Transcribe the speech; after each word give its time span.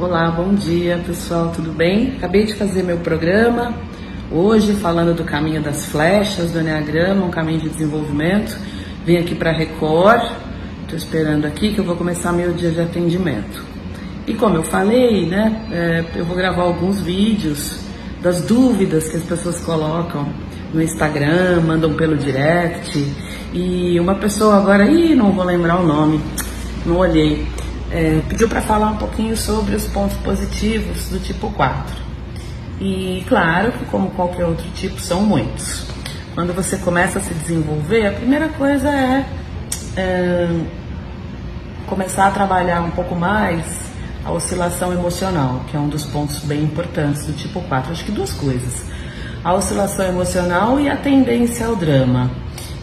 Olá, 0.00 0.30
bom 0.30 0.54
dia 0.54 1.02
pessoal, 1.04 1.50
tudo 1.52 1.72
bem? 1.72 2.12
Acabei 2.18 2.44
de 2.44 2.54
fazer 2.54 2.84
meu 2.84 2.98
programa 2.98 3.74
hoje 4.30 4.74
falando 4.74 5.12
do 5.12 5.24
caminho 5.24 5.60
das 5.60 5.86
flechas, 5.86 6.52
do 6.52 6.60
Enneagrama, 6.60 7.26
um 7.26 7.30
caminho 7.30 7.58
de 7.58 7.68
desenvolvimento. 7.68 8.56
Vim 9.04 9.16
aqui 9.16 9.34
para 9.34 9.50
Record, 9.50 10.22
estou 10.82 10.96
esperando 10.96 11.46
aqui 11.46 11.74
que 11.74 11.80
eu 11.80 11.84
vou 11.84 11.96
começar 11.96 12.32
meu 12.32 12.52
dia 12.52 12.70
de 12.70 12.80
atendimento. 12.80 13.64
E 14.24 14.34
como 14.34 14.54
eu 14.54 14.62
falei, 14.62 15.26
né, 15.26 15.66
é, 15.72 16.04
eu 16.14 16.24
vou 16.24 16.36
gravar 16.36 16.62
alguns 16.62 17.00
vídeos 17.00 17.80
das 18.22 18.40
dúvidas 18.42 19.08
que 19.08 19.16
as 19.16 19.24
pessoas 19.24 19.58
colocam 19.58 20.28
no 20.72 20.80
Instagram, 20.80 21.62
mandam 21.62 21.94
pelo 21.94 22.16
direct. 22.16 23.04
E 23.52 23.98
uma 23.98 24.14
pessoa 24.14 24.58
agora, 24.58 24.86
ih, 24.86 25.16
não 25.16 25.32
vou 25.32 25.44
lembrar 25.44 25.80
o 25.80 25.84
nome, 25.84 26.20
não 26.86 26.98
olhei 26.98 27.44
é, 27.90 28.20
pediu 28.28 28.48
para 28.48 28.60
falar 28.60 28.90
um 28.90 28.96
pouquinho 28.96 29.36
sobre 29.36 29.74
os 29.74 29.86
pontos 29.86 30.16
positivos 30.18 31.08
do 31.08 31.18
tipo 31.18 31.50
4. 31.52 31.96
E 32.80 33.24
claro 33.28 33.72
que, 33.72 33.84
como 33.86 34.10
qualquer 34.10 34.44
outro 34.44 34.68
tipo, 34.74 35.00
são 35.00 35.22
muitos. 35.22 35.86
Quando 36.34 36.54
você 36.54 36.76
começa 36.76 37.18
a 37.18 37.22
se 37.22 37.34
desenvolver, 37.34 38.06
a 38.06 38.12
primeira 38.12 38.48
coisa 38.50 38.88
é, 38.88 39.26
é 39.96 40.48
começar 41.86 42.28
a 42.28 42.30
trabalhar 42.30 42.82
um 42.82 42.90
pouco 42.90 43.16
mais 43.16 43.88
a 44.24 44.30
oscilação 44.30 44.92
emocional, 44.92 45.64
que 45.68 45.76
é 45.76 45.80
um 45.80 45.88
dos 45.88 46.04
pontos 46.04 46.40
bem 46.40 46.62
importantes 46.62 47.26
do 47.26 47.32
tipo 47.32 47.60
4. 47.62 47.92
Acho 47.92 48.04
que 48.04 48.12
duas 48.12 48.32
coisas: 48.32 48.84
a 49.42 49.52
oscilação 49.54 50.06
emocional 50.06 50.78
e 50.78 50.88
a 50.88 50.96
tendência 50.96 51.66
ao 51.66 51.74
drama. 51.74 52.30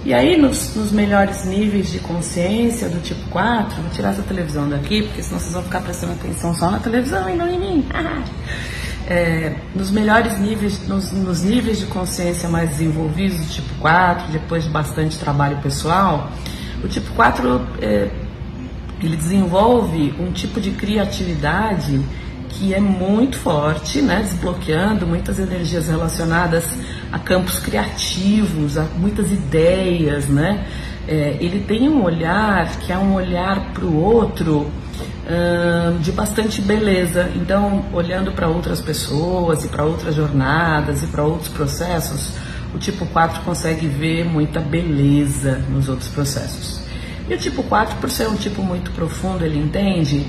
E 0.05 0.14
aí, 0.14 0.38
nos, 0.38 0.76
nos, 0.76 0.91
melhores 0.91 1.45
níveis 1.45 1.91
de 1.91 1.98
consciência 1.98 2.88
do 2.88 3.02
tipo 3.02 3.27
4, 3.32 3.82
vou 3.82 3.90
tirar 3.91 4.12
essa 4.12 4.22
televisão 4.22 4.70
daqui, 4.70 5.02
porque 5.02 5.23
senão 5.23 5.40
vocês 5.40 5.52
vão 5.52 5.64
ficar 5.64 5.81
prestando 5.81 6.14
atenção 6.14 6.54
só 6.54 6.70
na 6.70 6.80
televisão 6.80 7.28
e 7.28 7.36
não 7.36 7.50
em 7.50 7.59
mim. 7.59 7.86
é, 9.09 9.56
nos 9.73 9.89
melhores 9.89 10.38
níveis, 10.38 10.88
nos, 10.88 11.11
nos, 11.11 11.42
níveis 11.42 11.80
de 11.80 11.88
consciência 11.88 12.48
mais 12.48 12.70
desenvolvidos 12.70 13.39
do 13.39 13.52
tipo 13.52 13.73
4, 13.80 14.31
depois 14.31 14.64
de 14.64 14.70
bastante 14.70 15.17
trabalho 15.17 15.58
pessoal, 15.58 16.30
o 16.83 16.88
tipo 16.88 17.11
4 17.14 17.67
é, 17.81 18.08
ele 19.02 19.17
desenvolve 19.17 20.14
um 20.20 20.31
tipo 20.31 20.61
de 20.61 20.70
criatividade 20.70 22.00
que 22.56 22.73
é 22.73 22.80
muito 22.80 23.38
forte, 23.38 24.02
né, 24.02 24.22
desbloqueando 24.22 25.06
muitas 25.06 25.39
energias 25.39 25.88
relacionadas 25.88 26.66
a 27.11 27.20
campos 27.20 27.59
criativos, 27.59 28.78
a 28.78 28.84
muitas 28.98 29.31
ideias, 29.31 30.28
né? 30.28 30.66
É, 31.08 31.38
ele 31.39 31.59
tem 31.59 31.88
um 31.88 32.03
olhar 32.03 32.67
que 32.80 32.92
é 32.92 32.98
um 32.98 33.14
olhar 33.14 33.73
para 33.73 33.86
o 33.86 34.02
outro 34.02 34.61
hum, 34.66 35.98
de 36.00 36.11
bastante 36.11 36.61
beleza. 36.61 37.30
Então, 37.36 37.86
olhando 37.94 38.31
para 38.31 38.48
outras 38.48 38.81
pessoas 38.81 39.64
e 39.66 39.67
para 39.67 39.83
outras 39.83 40.16
jornadas 40.16 41.03
e 41.03 41.08
para 41.08 41.23
outros 41.23 41.50
processos, 41.50 42.31
o 42.73 42.80
tipo 42.80 43.06
4 43.06 43.42
consegue 43.44 43.88
ver 43.88 44.26
muita 44.26 44.59
beleza 44.59 45.61
nos 45.70 45.89
outros 45.89 46.09
processos. 46.09 46.81
E 47.30 47.33
o 47.33 47.38
tipo 47.38 47.61
4, 47.64 47.98
por 47.98 48.09
ser 48.09 48.28
um 48.28 48.36
tipo 48.36 48.64
muito 48.64 48.92
profundo, 48.92 49.45
ele 49.45 49.59
entende 49.59 50.26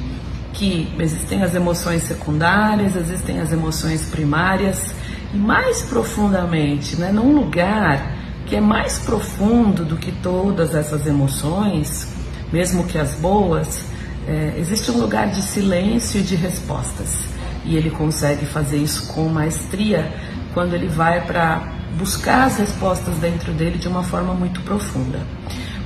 que 0.56 0.90
existem 0.98 1.42
as 1.42 1.54
emoções 1.54 2.02
secundárias, 2.02 2.96
existem 2.96 3.40
as 3.40 3.52
emoções 3.52 4.06
primárias 4.06 4.94
e 5.32 5.36
mais 5.36 5.82
profundamente, 5.82 6.96
né, 6.96 7.12
num 7.12 7.34
lugar 7.34 8.16
que 8.46 8.56
é 8.56 8.60
mais 8.60 8.98
profundo 8.98 9.84
do 9.84 9.96
que 9.96 10.12
todas 10.12 10.74
essas 10.74 11.06
emoções, 11.06 12.08
mesmo 12.52 12.84
que 12.84 12.96
as 12.96 13.14
boas, 13.16 13.84
é, 14.26 14.54
existe 14.56 14.90
um 14.90 14.98
lugar 14.98 15.28
de 15.28 15.42
silêncio 15.42 16.20
e 16.20 16.22
de 16.22 16.36
respostas. 16.36 17.18
E 17.64 17.76
ele 17.76 17.91
consegue 17.91 18.46
fazer 18.46 18.78
isso 18.78 19.12
com 19.12 19.28
maestria 19.28 20.12
quando 20.54 20.74
ele 20.74 20.88
vai 20.88 21.26
para 21.26 21.72
buscar 21.98 22.44
as 22.44 22.56
respostas 22.58 23.16
dentro 23.18 23.52
dele 23.52 23.78
de 23.78 23.88
uma 23.88 24.02
forma 24.02 24.32
muito 24.32 24.60
profunda. 24.62 25.19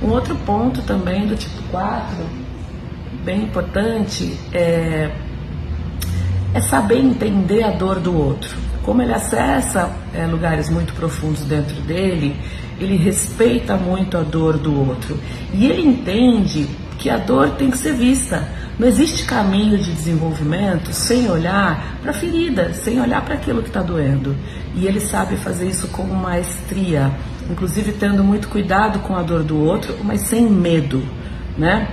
Um 0.01 0.09
outro 0.09 0.35
ponto 0.37 0.81
também 0.83 1.27
do 1.27 1.35
tipo 1.35 1.61
4 1.71 2.15
bem 3.23 3.43
importante 3.43 4.37
é, 4.53 5.11
é 6.53 6.61
saber 6.61 6.97
entender 6.99 7.63
a 7.63 7.71
dor 7.71 7.99
do 7.99 8.15
outro. 8.17 8.57
Como 8.83 9.01
ele 9.01 9.13
acessa 9.13 9.91
é, 10.13 10.25
lugares 10.25 10.69
muito 10.69 10.93
profundos 10.93 11.41
dentro 11.41 11.79
dele, 11.81 12.35
ele 12.79 12.97
respeita 12.97 13.75
muito 13.75 14.17
a 14.17 14.21
dor 14.21 14.57
do 14.57 14.87
outro. 14.87 15.19
E 15.53 15.67
ele 15.67 15.87
entende 15.87 16.67
que 16.97 17.09
a 17.09 17.17
dor 17.17 17.51
tem 17.51 17.69
que 17.69 17.77
ser 17.77 17.93
vista. 17.93 18.47
Não 18.79 18.87
existe 18.87 19.25
caminho 19.25 19.77
de 19.77 19.91
desenvolvimento 19.91 20.91
sem 20.91 21.29
olhar 21.29 21.97
para 22.01 22.11
a 22.11 22.13
ferida, 22.13 22.73
sem 22.73 22.99
olhar 22.99 23.23
para 23.23 23.35
aquilo 23.35 23.61
que 23.61 23.69
está 23.69 23.83
doendo. 23.83 24.35
E 24.75 24.87
ele 24.87 24.99
sabe 24.99 25.35
fazer 25.37 25.67
isso 25.67 25.87
com 25.89 26.03
maestria, 26.03 27.11
inclusive 27.49 27.91
tendo 27.91 28.23
muito 28.23 28.47
cuidado 28.47 28.99
com 28.99 29.15
a 29.15 29.21
dor 29.21 29.43
do 29.43 29.59
outro, 29.59 29.95
mas 30.03 30.21
sem 30.21 30.49
medo, 30.49 31.03
né? 31.57 31.87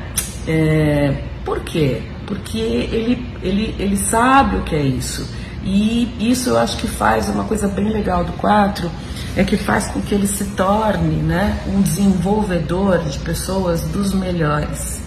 É, 0.48 1.14
por 1.44 1.60
quê? 1.60 2.00
Porque 2.26 2.59
ele, 2.59 3.26
ele, 3.42 3.76
ele 3.78 3.97
sabe 3.98 4.56
o 4.56 4.62
que 4.62 4.75
é 4.75 4.82
isso. 4.82 5.28
E 5.62 6.09
isso 6.19 6.48
eu 6.48 6.59
acho 6.59 6.78
que 6.78 6.86
faz 6.86 7.28
uma 7.28 7.44
coisa 7.44 7.69
bem 7.69 7.91
legal 7.91 8.25
do 8.25 8.32
4, 8.32 8.91
é 9.36 9.44
que 9.44 9.59
faz 9.59 9.88
com 9.88 10.00
que 10.00 10.14
ele 10.14 10.26
se 10.26 10.44
torne 10.53 11.16
né, 11.16 11.60
um 11.66 11.82
desenvolvedor 11.82 13.00
de 13.00 13.19
pessoas 13.19 13.82
dos 13.82 14.14
melhores. 14.14 15.03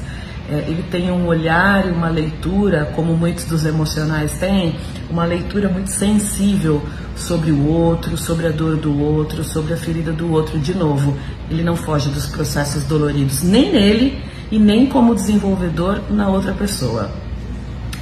É, 0.48 0.66
ele 0.68 0.84
tem 0.92 1.10
um 1.10 1.26
olhar 1.26 1.88
e 1.88 1.90
uma 1.90 2.10
leitura, 2.10 2.92
como 2.96 3.18
muitos 3.18 3.46
dos 3.46 3.66
emocionais 3.66 4.34
têm, 4.38 4.76
uma 5.10 5.26
leitura 5.26 5.70
muito 5.70 5.90
sensível 5.90 6.84
sobre 7.16 7.52
o 7.52 7.68
outro, 7.68 8.16
sobre 8.16 8.46
a 8.46 8.52
dor 8.52 8.78
do 8.78 9.00
outro, 9.00 9.44
sobre 9.44 9.74
a 9.74 9.78
ferida 9.78 10.12
do 10.12 10.32
outro. 10.32 10.60
De 10.60 10.76
novo, 10.76 11.18
ele 11.50 11.64
não 11.64 11.76
foge 11.76 12.10
dos 12.10 12.28
processos 12.28 12.84
doloridos, 12.84 13.42
nem 13.42 13.72
nele 13.72 14.31
e 14.52 14.60
nem 14.60 14.86
como 14.86 15.16
desenvolvedor 15.16 16.02
na 16.10 16.28
outra 16.28 16.54
pessoa. 16.54 17.10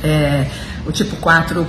É, 0.03 0.47
o 0.85 0.91
tipo 0.91 1.15
4 1.17 1.67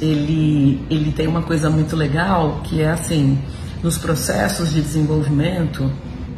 ele, 0.00 0.82
ele 0.90 1.12
tem 1.12 1.26
uma 1.26 1.42
coisa 1.42 1.68
muito 1.68 1.94
legal 1.94 2.60
que 2.64 2.80
é 2.80 2.90
assim, 2.90 3.38
nos 3.82 3.98
processos 3.98 4.72
de 4.72 4.80
desenvolvimento, 4.80 5.90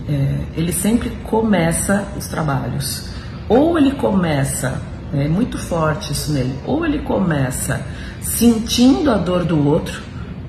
é, 0.08 0.38
ele 0.56 0.72
sempre 0.72 1.10
começa 1.24 2.06
os 2.16 2.26
trabalhos. 2.26 3.08
Ou 3.48 3.78
ele 3.78 3.92
começa, 3.92 4.80
é 5.12 5.28
muito 5.28 5.58
forte 5.58 6.12
isso 6.12 6.32
nele, 6.32 6.58
ou 6.66 6.84
ele 6.84 7.00
começa 7.00 7.84
sentindo 8.20 9.10
a 9.10 9.16
dor 9.16 9.44
do 9.44 9.66
outro, 9.66 10.02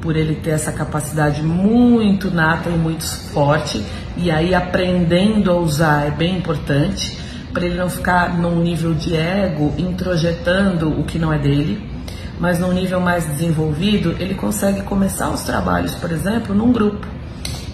por 0.03 0.17
ele 0.17 0.35
ter 0.35 0.49
essa 0.49 0.73
capacidade 0.73 1.41
muito 1.41 2.29
nata 2.29 2.69
e 2.69 2.73
muito 2.73 3.05
forte, 3.31 3.81
e 4.17 4.29
aí 4.29 4.53
aprendendo 4.53 5.49
a 5.49 5.55
usar 5.55 6.05
é 6.05 6.11
bem 6.11 6.37
importante, 6.37 7.17
para 7.53 7.65
ele 7.65 7.75
não 7.75 7.89
ficar 7.89 8.37
num 8.37 8.61
nível 8.61 8.93
de 8.93 9.15
ego 9.15 9.73
introjetando 9.77 10.89
o 10.99 11.05
que 11.05 11.17
não 11.17 11.31
é 11.31 11.39
dele, 11.39 11.89
mas 12.37 12.59
num 12.59 12.73
nível 12.73 12.99
mais 12.99 13.25
desenvolvido, 13.25 14.13
ele 14.19 14.35
consegue 14.35 14.81
começar 14.81 15.29
os 15.29 15.43
trabalhos, 15.43 15.95
por 15.95 16.11
exemplo, 16.11 16.53
num 16.53 16.73
grupo. 16.73 17.07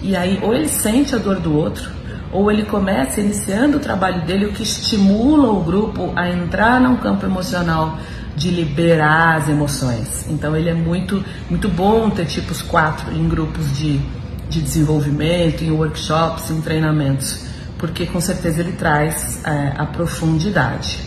E 0.03 0.15
aí, 0.15 0.39
ou 0.43 0.53
ele 0.53 0.67
sente 0.67 1.15
a 1.15 1.17
dor 1.17 1.39
do 1.39 1.55
outro, 1.57 1.89
ou 2.31 2.51
ele 2.51 2.63
começa 2.63 3.21
iniciando 3.21 3.77
o 3.77 3.79
trabalho 3.79 4.25
dele, 4.25 4.45
o 4.45 4.53
que 4.53 4.63
estimula 4.63 5.49
o 5.49 5.63
grupo 5.63 6.13
a 6.15 6.29
entrar 6.29 6.79
num 6.79 6.97
campo 6.97 7.25
emocional 7.25 7.97
de 8.35 8.49
liberar 8.49 9.37
as 9.37 9.49
emoções. 9.49 10.25
Então 10.29 10.55
ele 10.55 10.69
é 10.69 10.73
muito, 10.73 11.23
muito 11.49 11.67
bom 11.67 12.09
ter 12.09 12.25
tipos 12.25 12.61
quatro 12.61 13.11
em 13.11 13.27
grupos 13.27 13.77
de, 13.77 13.99
de 14.47 14.61
desenvolvimento, 14.61 15.63
em 15.63 15.71
workshops, 15.71 16.49
em 16.49 16.61
treinamentos, 16.61 17.45
porque 17.77 18.05
com 18.05 18.21
certeza 18.21 18.61
ele 18.61 18.73
traz 18.73 19.43
é, 19.45 19.73
a 19.77 19.85
profundidade. 19.85 20.99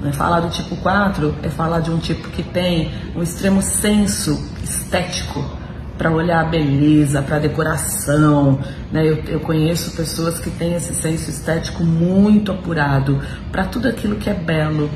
Né? 0.00 0.12
Falar 0.12 0.40
do 0.40 0.50
tipo 0.50 0.76
4 0.76 1.34
é 1.42 1.48
falar 1.48 1.80
de 1.80 1.90
um 1.90 1.98
tipo 1.98 2.28
que 2.28 2.42
tem 2.42 2.92
um 3.16 3.22
extremo 3.22 3.62
senso 3.62 4.50
estético 4.62 5.44
para 5.96 6.10
olhar 6.10 6.40
a 6.40 6.44
beleza, 6.44 7.22
para 7.22 7.38
decoração. 7.38 8.58
Né? 8.92 9.06
Eu, 9.06 9.16
eu, 9.28 9.40
conheço 9.40 9.96
pessoas 9.96 10.38
que 10.38 10.50
têm 10.50 10.74
esse 10.74 10.94
senso 10.94 11.30
estético 11.30 11.82
muito 11.84 12.52
apurado 12.52 13.20
para 13.50 13.64
tudo 13.64 13.88
aquilo 13.88 14.16
que 14.16 14.28
é 14.30 14.34
belo. 14.34 14.90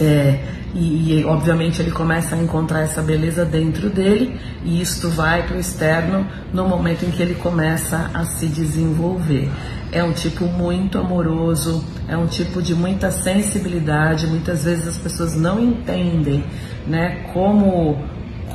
É, 0.00 0.40
e, 0.74 1.20
e, 1.20 1.24
obviamente 1.24 1.80
ele 1.80 1.90
começa 1.90 2.36
a 2.36 2.38
encontrar 2.38 2.82
essa 2.82 3.02
beleza 3.02 3.44
dentro 3.44 3.88
dele 3.88 4.38
e 4.62 4.80
isto 4.80 5.08
vai 5.08 5.42
para 5.44 5.56
o 5.56 5.58
externo 5.58 6.26
no 6.52 6.68
momento 6.68 7.04
em 7.04 7.10
que 7.10 7.22
ele 7.22 7.34
começa 7.34 8.10
a 8.12 8.24
se 8.24 8.46
desenvolver. 8.46 9.50
É 9.90 10.04
um 10.04 10.12
tipo 10.12 10.44
muito 10.44 10.98
amoroso, 10.98 11.82
é 12.06 12.16
um 12.16 12.26
tipo 12.26 12.60
de 12.60 12.74
muita 12.74 13.10
sensibilidade. 13.10 14.26
Muitas 14.26 14.64
vezes 14.64 14.86
as 14.86 14.98
pessoas 14.98 15.34
não 15.34 15.58
entendem, 15.58 16.44
né, 16.86 17.26
como 17.32 17.98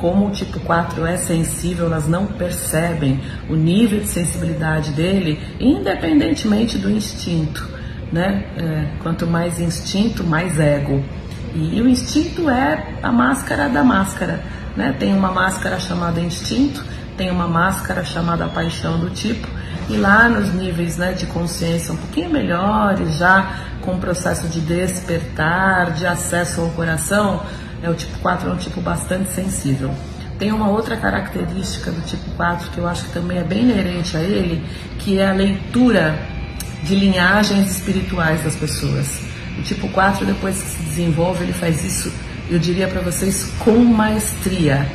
como 0.04 0.26
o 0.26 0.30
tipo 0.30 0.60
4 0.60 1.06
é 1.06 1.16
sensível, 1.16 1.86
elas 1.86 2.06
não 2.06 2.26
percebem 2.26 3.22
o 3.48 3.54
nível 3.54 4.00
de 4.00 4.06
sensibilidade 4.06 4.90
dele, 4.90 5.40
independentemente 5.58 6.76
do 6.76 6.90
instinto, 6.90 7.66
né? 8.12 8.44
É, 8.54 8.86
quanto 9.02 9.26
mais 9.26 9.58
instinto, 9.58 10.22
mais 10.22 10.60
ego. 10.60 11.02
E, 11.54 11.78
e 11.78 11.80
o 11.80 11.88
instinto 11.88 12.50
é 12.50 12.96
a 13.02 13.10
máscara 13.10 13.66
da 13.70 13.82
máscara. 13.82 14.44
Né? 14.76 14.94
Tem 14.98 15.14
uma 15.14 15.32
máscara 15.32 15.80
chamada 15.80 16.20
instinto, 16.20 16.84
tem 17.16 17.30
uma 17.30 17.48
máscara 17.48 18.04
chamada 18.04 18.46
paixão 18.48 19.00
do 19.00 19.08
tipo, 19.08 19.48
e 19.88 19.96
lá 19.96 20.28
nos 20.28 20.52
níveis 20.52 20.98
né, 20.98 21.12
de 21.12 21.24
consciência 21.24 21.94
um 21.94 21.96
pouquinho 21.96 22.28
melhores, 22.28 23.16
já 23.16 23.54
com 23.80 23.94
o 23.94 23.98
processo 23.98 24.48
de 24.48 24.60
despertar, 24.60 25.92
de 25.92 26.06
acesso 26.06 26.60
ao 26.60 26.68
coração, 26.72 27.40
é, 27.84 27.90
o 27.90 27.94
tipo 27.94 28.18
4 28.20 28.48
é 28.48 28.52
um 28.52 28.56
tipo 28.56 28.80
bastante 28.80 29.30
sensível. 29.30 29.90
Tem 30.38 30.50
uma 30.50 30.68
outra 30.68 30.96
característica 30.96 31.90
do 31.90 32.00
tipo 32.00 32.28
4 32.30 32.70
que 32.70 32.78
eu 32.78 32.88
acho 32.88 33.04
que 33.04 33.12
também 33.12 33.38
é 33.38 33.44
bem 33.44 33.62
inerente 33.62 34.16
a 34.16 34.20
ele, 34.20 34.64
que 34.98 35.18
é 35.18 35.28
a 35.28 35.32
leitura 35.32 36.18
de 36.82 36.94
linhagens 36.94 37.70
espirituais 37.70 38.42
das 38.42 38.56
pessoas. 38.56 39.20
O 39.58 39.62
tipo 39.62 39.88
4, 39.88 40.24
depois 40.24 40.60
que 40.60 40.68
se 40.68 40.82
desenvolve, 40.82 41.44
ele 41.44 41.52
faz 41.52 41.84
isso, 41.84 42.12
eu 42.50 42.58
diria 42.58 42.88
para 42.88 43.00
vocês, 43.00 43.52
com 43.58 43.76
maestria. 43.84 44.86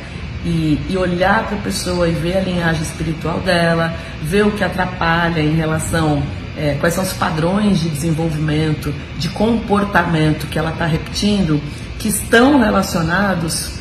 E, 0.42 0.80
e 0.88 0.96
olhar 0.96 1.46
para 1.46 1.58
a 1.58 1.60
pessoa 1.60 2.08
e 2.08 2.12
ver 2.12 2.38
a 2.38 2.40
linhagem 2.40 2.80
espiritual 2.80 3.40
dela, 3.40 3.94
ver 4.22 4.46
o 4.46 4.50
que 4.50 4.64
atrapalha 4.64 5.38
em 5.38 5.54
relação 5.54 6.22
é, 6.56 6.76
quais 6.80 6.94
são 6.94 7.04
os 7.04 7.12
padrões 7.12 7.80
de 7.80 7.88
desenvolvimento, 7.88 8.94
de 9.18 9.28
comportamento 9.28 10.46
que 10.46 10.58
ela 10.58 10.70
está 10.70 10.86
repetindo, 10.86 11.60
que 12.00 12.08
estão 12.08 12.58
relacionados 12.58 13.72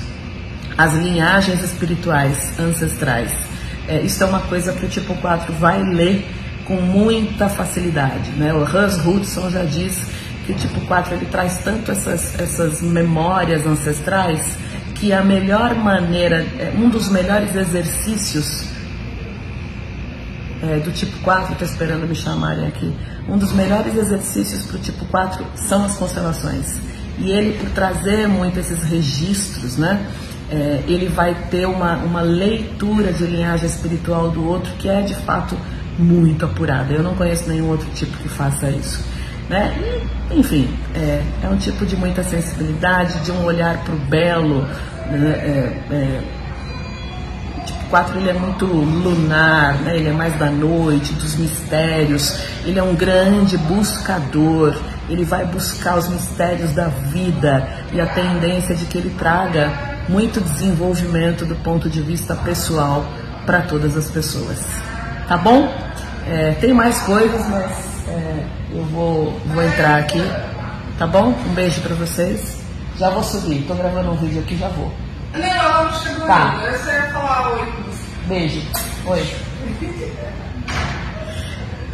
às 0.77 0.93
linhagens 0.93 1.63
espirituais 1.63 2.59
ancestrais. 2.59 3.31
É, 3.87 4.01
isso 4.01 4.21
é 4.21 4.27
uma 4.27 4.41
coisa 4.41 4.73
que 4.73 4.85
o 4.85 4.89
tipo 4.89 5.15
4 5.15 5.53
vai 5.53 5.81
ler 5.81 6.27
com 6.65 6.75
muita 6.75 7.47
facilidade. 7.49 8.29
Né? 8.31 8.53
O 8.53 8.61
Hans 8.63 9.03
Hudson 9.03 9.49
já 9.49 9.63
diz 9.63 10.05
que 10.45 10.51
o 10.51 10.55
tipo 10.55 10.81
4 10.81 11.15
ele 11.15 11.25
traz 11.27 11.59
tanto 11.63 11.91
essas, 11.91 12.37
essas 12.37 12.81
memórias 12.81 13.65
ancestrais 13.65 14.57
que 14.95 15.13
a 15.13 15.23
melhor 15.23 15.73
maneira, 15.75 16.45
é, 16.59 16.73
um 16.77 16.89
dos 16.89 17.07
melhores 17.09 17.55
exercícios 17.55 18.65
é, 20.61 20.77
do 20.79 20.91
tipo 20.91 21.17
4, 21.19 21.53
estou 21.53 21.65
esperando 21.65 22.05
me 22.05 22.13
chamarem 22.13 22.67
aqui, 22.67 22.93
um 23.29 23.37
dos 23.37 23.53
melhores 23.53 23.95
exercícios 23.95 24.63
para 24.63 24.75
o 24.75 24.79
tipo 24.79 25.05
4 25.05 25.45
são 25.55 25.85
as 25.85 25.95
constelações. 25.95 26.98
E 27.19 27.31
ele, 27.31 27.57
por 27.57 27.69
trazer 27.71 28.27
muito 28.27 28.59
esses 28.59 28.83
registros, 28.83 29.77
né, 29.77 30.05
é, 30.51 30.83
ele 30.87 31.07
vai 31.07 31.35
ter 31.51 31.67
uma, 31.67 31.97
uma 31.97 32.21
leitura 32.21 33.13
de 33.13 33.23
linhagem 33.25 33.67
espiritual 33.67 34.31
do 34.31 34.47
outro 34.47 34.71
que 34.79 34.89
é 34.89 35.01
de 35.01 35.15
fato 35.15 35.55
muito 35.97 36.45
apurada. 36.45 36.93
Eu 36.93 37.03
não 37.03 37.13
conheço 37.13 37.47
nenhum 37.47 37.69
outro 37.69 37.87
tipo 37.91 38.17
que 38.17 38.29
faça 38.29 38.69
isso. 38.69 39.03
Né? 39.49 39.75
E, 40.31 40.39
enfim, 40.39 40.69
é, 40.95 41.21
é, 41.43 41.49
um 41.49 41.57
tipo 41.57 41.85
de 41.85 41.95
muita 41.95 42.23
sensibilidade, 42.23 43.19
de 43.19 43.31
um 43.31 43.43
olhar 43.43 43.83
para 43.83 43.93
o 43.93 43.97
belo. 43.97 44.61
Né? 45.11 45.31
É, 45.39 45.93
é, 45.93 46.21
tipo 47.65 47.85
4 47.89 48.19
ele 48.19 48.29
é 48.29 48.33
muito 48.33 48.65
lunar, 48.65 49.75
né? 49.81 49.97
ele 49.97 50.09
é 50.09 50.13
mais 50.13 50.35
da 50.37 50.49
noite, 50.49 51.13
dos 51.13 51.35
mistérios, 51.35 52.39
ele 52.63 52.79
é 52.79 52.83
um 52.83 52.95
grande 52.95 53.57
buscador, 53.57 54.75
ele 55.09 55.25
vai 55.25 55.45
buscar 55.45 55.97
os 55.97 56.07
mistérios 56.07 56.71
da 56.71 56.87
vida 56.87 57.67
e 57.91 57.99
a 57.99 58.05
tendência 58.05 58.75
de 58.75 58.85
que 58.85 58.97
ele 58.97 59.09
traga 59.17 59.71
muito 60.07 60.39
desenvolvimento 60.39 61.45
do 61.45 61.55
ponto 61.57 61.89
de 61.89 62.01
vista 62.01 62.35
pessoal 62.35 63.05
para 63.45 63.61
todas 63.61 63.97
as 63.97 64.09
pessoas. 64.09 64.65
Tá 65.27 65.37
bom? 65.37 65.73
É, 66.27 66.51
tem 66.61 66.73
mais 66.73 66.99
coisas, 67.01 67.47
mas 67.49 67.71
é, 68.07 68.45
eu 68.71 68.83
vou, 68.85 69.39
vou 69.47 69.63
entrar 69.63 69.99
aqui, 69.99 70.21
tá 70.97 71.07
bom? 71.07 71.33
Um 71.47 71.53
beijo 71.53 71.81
pra 71.81 71.95
vocês. 71.95 72.59
Já 72.97 73.09
vou 73.09 73.23
subir, 73.23 73.65
tô 73.67 73.73
gravando 73.75 74.11
um 74.11 74.15
vídeo 74.15 74.41
aqui, 74.41 74.57
já 74.57 74.67
vou. 74.69 74.91
Não, 75.33 75.43
ela 75.43 75.83
não 75.85 75.93
chegou 75.93 76.27
tá. 76.27 76.51
ainda. 76.51 76.77
Você 76.77 76.91
ia 76.91 77.03
falar 77.13 77.49
oi. 77.51 77.73
Beijo. 78.27 78.61
Oi. 79.05 79.35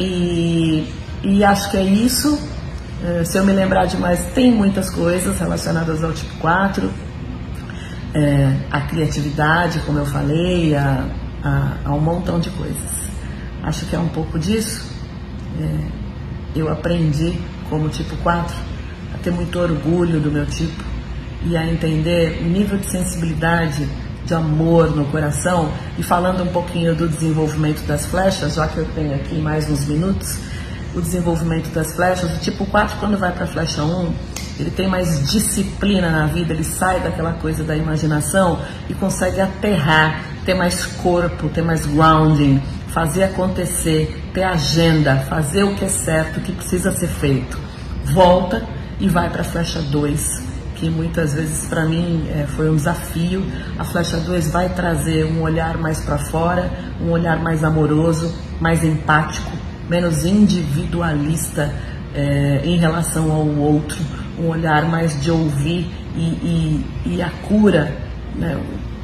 E, 0.00 0.94
e 1.22 1.44
acho 1.44 1.70
que 1.70 1.76
é 1.76 1.82
isso. 1.82 2.55
É, 3.04 3.24
se 3.24 3.36
eu 3.36 3.44
me 3.44 3.52
lembrar 3.52 3.86
de 3.86 3.96
mais, 3.96 4.24
tem 4.34 4.50
muitas 4.50 4.88
coisas 4.90 5.38
relacionadas 5.38 6.02
ao 6.02 6.12
tipo 6.12 6.34
4. 6.38 6.90
É, 8.14 8.56
a 8.70 8.80
criatividade, 8.82 9.80
como 9.80 9.98
eu 9.98 10.06
falei, 10.06 10.74
a, 10.74 11.04
a, 11.42 11.72
a 11.84 11.94
um 11.94 12.00
montão 12.00 12.40
de 12.40 12.48
coisas. 12.50 13.06
Acho 13.62 13.84
que 13.86 13.94
é 13.94 13.98
um 13.98 14.08
pouco 14.08 14.38
disso. 14.38 14.90
É, 15.60 16.58
eu 16.58 16.70
aprendi 16.70 17.38
como 17.68 17.88
tipo 17.88 18.16
4 18.18 18.54
a 19.14 19.18
ter 19.18 19.30
muito 19.30 19.58
orgulho 19.58 20.20
do 20.20 20.30
meu 20.30 20.46
tipo 20.46 20.82
e 21.44 21.56
a 21.56 21.66
entender 21.66 22.40
o 22.40 22.44
nível 22.44 22.78
de 22.78 22.86
sensibilidade, 22.86 23.86
de 24.24 24.34
amor 24.34 24.94
no 24.96 25.04
coração. 25.06 25.70
E 25.98 26.02
falando 26.02 26.42
um 26.42 26.48
pouquinho 26.48 26.94
do 26.94 27.08
desenvolvimento 27.08 27.86
das 27.86 28.06
flechas, 28.06 28.54
já 28.54 28.66
que 28.66 28.78
eu 28.78 28.86
tenho 28.94 29.14
aqui 29.14 29.36
mais 29.36 29.70
uns 29.70 29.84
minutos, 29.84 30.38
o 30.96 31.00
desenvolvimento 31.00 31.70
das 31.74 31.94
flechas, 31.94 32.34
o 32.34 32.40
tipo 32.40 32.64
4 32.64 32.96
quando 32.98 33.18
vai 33.18 33.30
para 33.30 33.44
a 33.44 33.46
flecha 33.46 33.84
1, 33.84 34.14
ele 34.58 34.70
tem 34.70 34.88
mais 34.88 35.30
disciplina 35.30 36.10
na 36.10 36.26
vida, 36.26 36.54
ele 36.54 36.64
sai 36.64 37.00
daquela 37.00 37.34
coisa 37.34 37.62
da 37.62 37.76
imaginação 37.76 38.58
e 38.88 38.94
consegue 38.94 39.38
aterrar, 39.38 40.22
ter 40.46 40.54
mais 40.54 40.86
corpo, 40.86 41.50
ter 41.50 41.62
mais 41.62 41.84
grounding, 41.84 42.62
fazer 42.88 43.24
acontecer, 43.24 44.30
ter 44.32 44.42
agenda, 44.42 45.16
fazer 45.28 45.64
o 45.64 45.74
que 45.74 45.84
é 45.84 45.88
certo, 45.88 46.38
o 46.38 46.40
que 46.40 46.52
precisa 46.52 46.90
ser 46.92 47.08
feito. 47.08 47.58
Volta 48.14 48.66
e 48.98 49.06
vai 49.06 49.28
para 49.28 49.42
a 49.42 49.44
flecha 49.44 49.82
2, 49.82 50.42
que 50.76 50.88
muitas 50.88 51.34
vezes 51.34 51.66
para 51.66 51.84
mim 51.84 52.26
é, 52.30 52.46
foi 52.46 52.70
um 52.70 52.76
desafio. 52.76 53.44
A 53.78 53.84
flecha 53.84 54.16
2 54.16 54.50
vai 54.50 54.70
trazer 54.70 55.26
um 55.26 55.42
olhar 55.42 55.76
mais 55.76 56.00
para 56.00 56.16
fora, 56.16 56.70
um 56.98 57.10
olhar 57.10 57.38
mais 57.42 57.62
amoroso, 57.62 58.34
mais 58.58 58.82
empático, 58.82 59.55
menos 59.88 60.24
individualista 60.24 61.74
é, 62.14 62.62
em 62.64 62.76
relação 62.76 63.30
ao 63.30 63.46
outro, 63.46 63.98
um 64.38 64.48
olhar 64.48 64.84
mais 64.88 65.20
de 65.20 65.30
ouvir 65.30 65.90
e, 66.14 66.20
e, 66.20 66.86
e 67.06 67.22
a 67.22 67.30
cura, 67.48 67.96
né? 68.34 68.56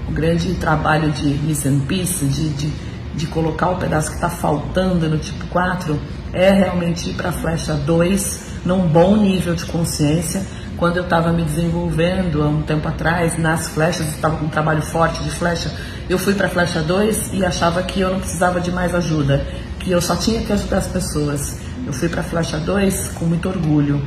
o, 0.08 0.10
o 0.10 0.12
grande 0.12 0.54
trabalho 0.54 1.10
de 1.10 1.28
Listen 1.28 1.80
Peace, 1.80 2.24
de, 2.24 2.48
de 2.50 2.92
de 3.14 3.26
colocar 3.26 3.70
o 3.70 3.76
pedaço 3.76 4.08
que 4.08 4.14
está 4.14 4.30
faltando 4.30 5.08
no 5.08 5.18
tipo 5.18 5.46
4 5.48 5.98
é 6.32 6.50
realmente 6.50 7.10
ir 7.10 7.14
para 7.14 7.28
a 7.28 7.32
flecha 7.32 7.74
2 7.74 8.52
num 8.64 8.86
bom 8.86 9.16
nível 9.16 9.54
de 9.54 9.64
consciência. 9.66 10.42
Quando 10.78 10.96
eu 10.96 11.04
estava 11.04 11.32
me 11.32 11.42
desenvolvendo 11.44 12.42
há 12.42 12.48
um 12.48 12.62
tempo 12.62 12.88
atrás 12.88 13.38
nas 13.38 13.68
flechas, 13.68 14.08
estava 14.08 14.36
com 14.36 14.46
um 14.46 14.48
trabalho 14.48 14.82
forte 14.82 15.22
de 15.22 15.30
flecha, 15.30 15.70
eu 16.08 16.18
fui 16.18 16.34
para 16.34 16.46
a 16.46 16.50
flecha 16.50 16.80
2 16.80 17.34
e 17.34 17.44
achava 17.44 17.82
que 17.82 18.00
eu 18.00 18.10
não 18.10 18.18
precisava 18.18 18.60
de 18.60 18.72
mais 18.72 18.94
ajuda, 18.94 19.46
que 19.82 19.90
eu 19.90 20.00
só 20.00 20.16
tinha 20.16 20.40
que 20.42 20.52
ajudar 20.52 20.78
as 20.78 20.86
pessoas. 20.86 21.58
Eu 21.86 21.92
fui 21.92 22.08
para 22.08 22.22
flecha 22.22 22.58
2 22.58 23.08
com 23.10 23.24
muito 23.24 23.48
orgulho. 23.48 24.02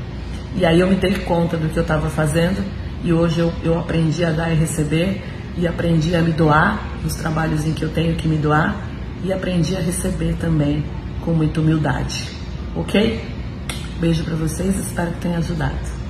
E 0.56 0.66
aí 0.66 0.80
eu 0.80 0.88
me 0.88 0.96
dei 0.96 1.16
conta 1.16 1.58
do 1.58 1.70
que 1.70 1.78
eu 1.78 1.82
estava 1.82 2.10
fazendo 2.10 2.64
e 3.04 3.12
hoje 3.12 3.40
eu, 3.40 3.54
eu 3.64 3.78
aprendi 3.78 4.24
a 4.24 4.32
dar 4.32 4.52
e 4.52 4.56
receber 4.56 5.22
e 5.58 5.68
aprendi 5.68 6.16
a 6.16 6.22
me 6.22 6.32
doar 6.32 6.82
nos 7.04 7.16
trabalhos 7.16 7.66
em 7.66 7.74
que 7.74 7.84
eu 7.84 7.90
tenho 7.90 8.16
que 8.16 8.28
me 8.28 8.38
doar 8.38 8.76
e 9.24 9.34
aprendi 9.34 9.76
a 9.76 9.80
receber 9.80 10.36
também 10.38 10.84
com 11.22 11.32
muita 11.32 11.60
humildade. 11.60 12.30
Ok? 12.76 13.22
Beijo 14.00 14.24
para 14.24 14.36
vocês, 14.36 14.78
espero 14.78 15.12
que 15.12 15.20
tenha 15.20 15.38
ajudado. 15.40 16.05